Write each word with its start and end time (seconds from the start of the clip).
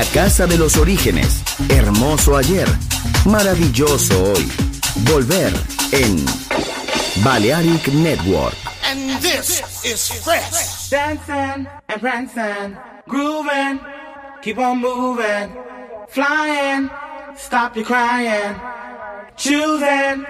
La 0.00 0.06
casa 0.06 0.46
de 0.46 0.56
los 0.56 0.78
orígenes. 0.78 1.42
Hermoso 1.68 2.34
ayer. 2.34 2.66
Maravilloso 3.26 4.32
hoy. 4.32 4.50
Volver 5.04 5.52
en 5.92 6.24
Balearic 7.22 7.86
Network. 7.88 8.54
And 8.90 9.20
this 9.20 9.60
is 9.84 10.10
fresh. 10.24 10.88
Dancing 10.88 11.68
and 11.88 12.00
prancing, 12.00 12.78
grooving, 13.08 13.78
keep 14.40 14.56
on 14.56 14.78
moving, 14.78 15.54
flying, 16.08 16.88
stop 17.36 17.76
your 17.76 17.84
crying, 17.84 18.56
choosing 19.36 20.24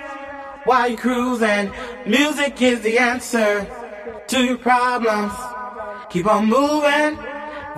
while 0.64 0.88
you're 0.88 0.98
cruising. 0.98 1.70
Music 2.06 2.60
is 2.60 2.80
the 2.80 2.98
answer 2.98 3.64
to 4.26 4.42
your 4.42 4.58
problems. 4.58 5.32
Keep 6.10 6.26
on 6.26 6.46
moving, 6.46 7.16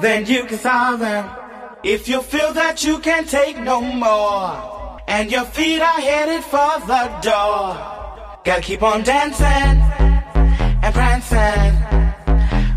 then 0.01 0.25
you 0.25 0.45
can 0.45 0.59
solve 0.59 1.01
them. 1.01 1.42
If 1.85 2.07
you 2.07 2.23
feel 2.23 2.53
that 2.53 2.85
you 2.85 3.01
can't 3.01 3.29
take 3.29 3.59
no 3.59 3.81
more, 3.81 5.01
and 5.09 5.33
your 5.33 5.45
feet 5.45 5.81
are 5.81 6.01
headed 6.01 6.45
for 6.45 6.79
the 6.87 7.11
door, 7.21 7.75
gotta 8.45 8.63
keep 8.63 8.85
on 8.85 9.03
dancing 9.03 9.83
and 10.81 10.95
prancing, 10.95 11.75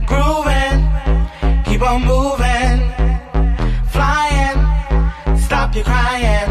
grooving, 0.10 0.81
keep 1.66 1.84
on 1.84 2.02
moving, 2.02 2.80
flying, 3.94 5.38
stop 5.38 5.75
your 5.75 5.84
crying, 5.84 6.50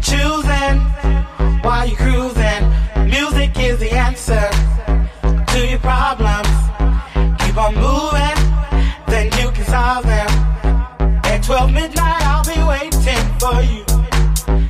choosing 0.00 0.78
while 1.64 1.84
you're 1.84 1.96
cruising. 1.96 3.10
Music 3.10 3.50
is 3.58 3.80
the 3.80 3.90
answer 3.90 4.50
to 5.52 5.66
your 5.66 5.80
problems. 5.80 6.33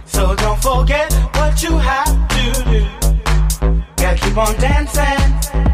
So 0.07 0.35
don't 0.35 0.63
forget 0.63 1.13
what 1.35 1.63
you 1.63 1.79
have 1.79 2.29
to 2.29 2.45
do. 2.71 2.87
Gotta 3.97 4.19
keep 4.19 4.37
on 4.37 4.55
dancing 4.57 5.74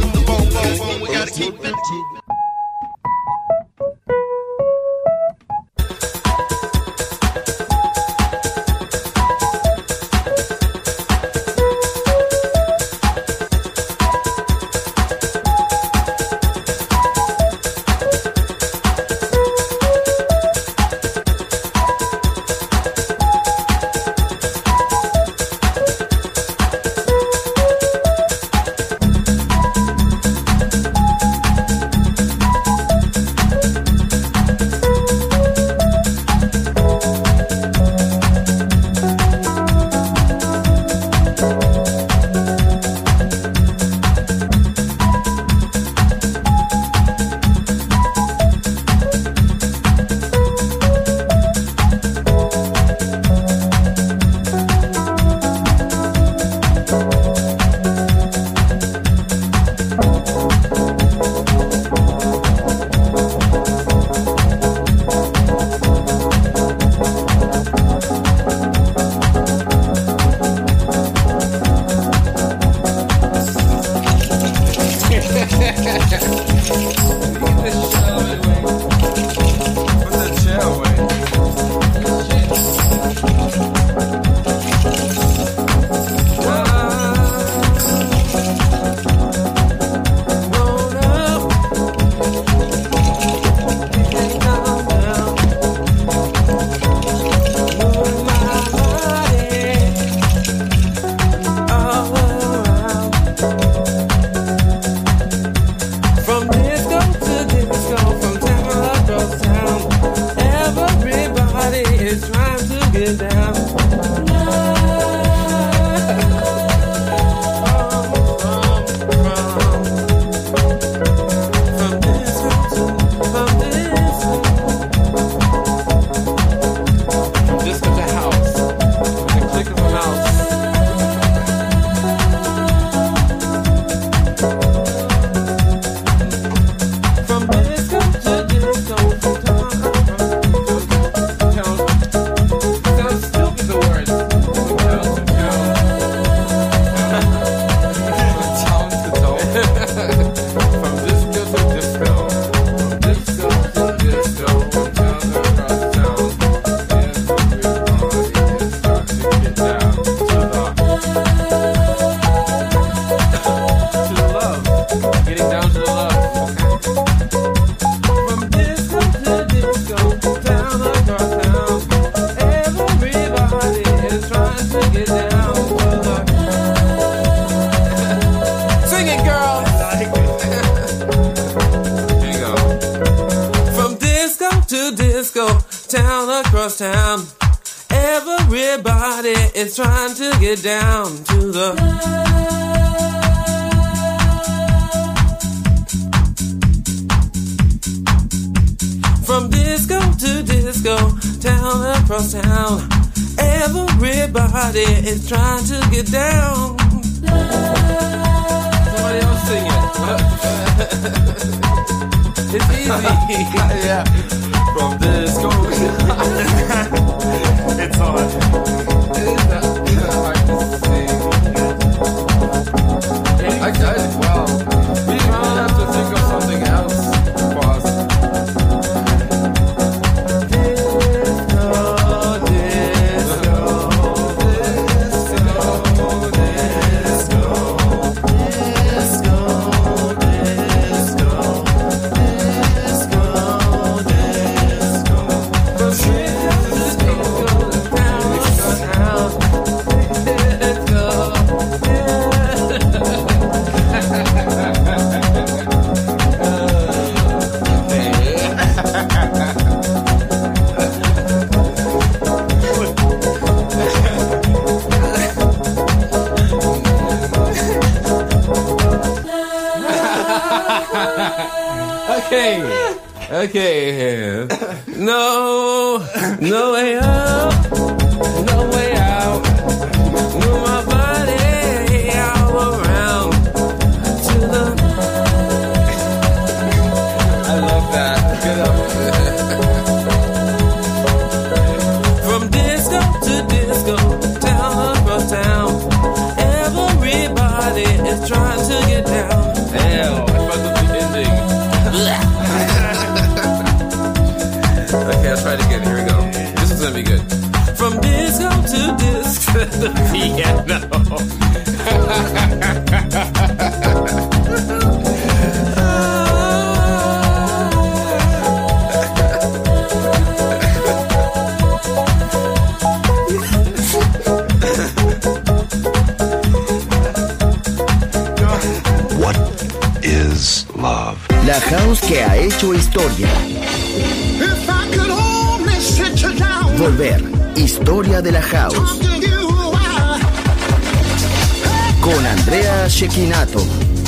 Shekinato 343.11 343.59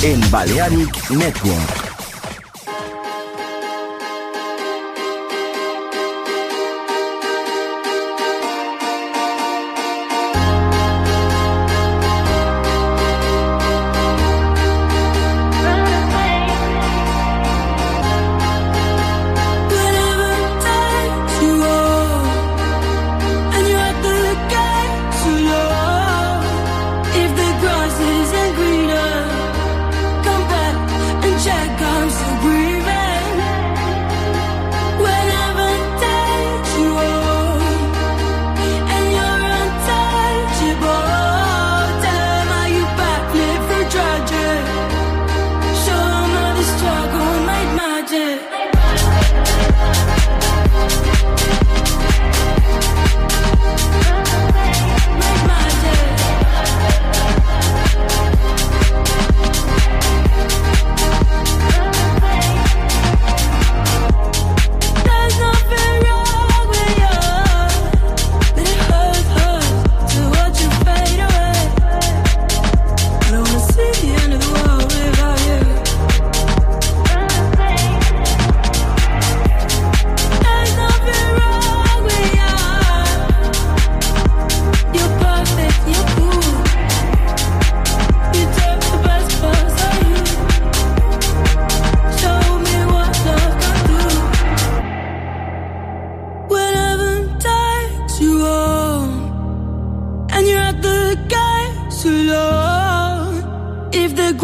en 0.02 0.18
Balearic 0.30 1.10
Network. 1.10 1.83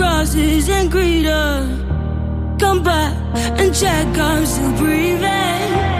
crosses 0.01 0.71
and 0.71 0.91
greet 0.91 1.27
her. 1.27 2.57
Come 2.59 2.83
back 2.83 3.15
and 3.61 3.75
check 3.75 4.07
I'm 4.17 4.47
still 4.47 4.73
breathing. 4.79 6.00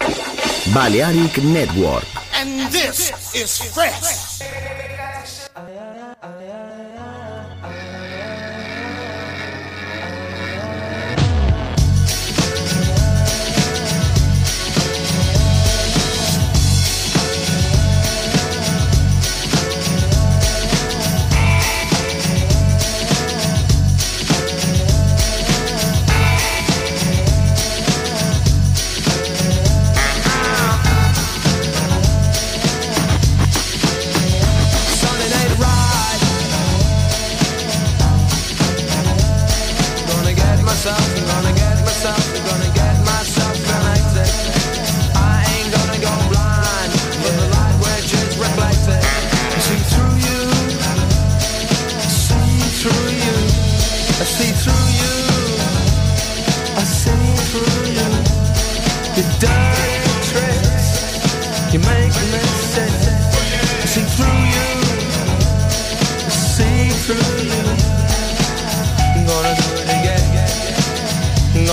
Balearic 0.73 1.43
Network. 1.43 2.05
And 2.33 2.71
this 2.71 3.11
is 3.35 3.73
fresh. 3.73 4.20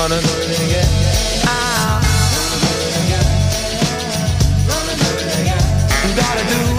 gonna 0.08 0.22
do 0.22 0.28
it 0.38 0.60
again. 0.64 0.88
Gotta 6.16 6.48
do. 6.48 6.77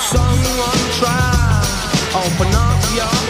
someone 0.00 0.80
try, 0.98 1.62
open 2.14 2.54
up 2.54 2.80
your 2.94 3.29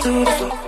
do 0.00 0.24
this. 0.24 0.67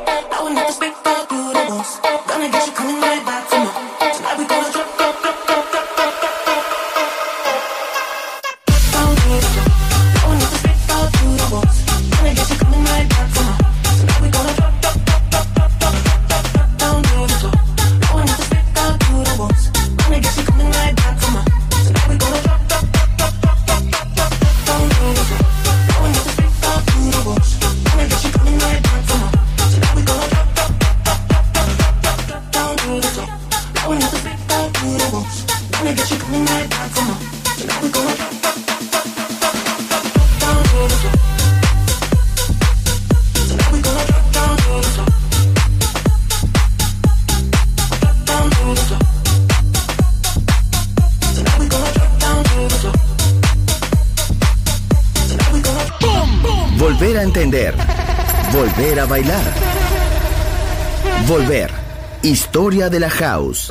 De 62.89 62.99
la 62.99 63.11
House. 63.11 63.70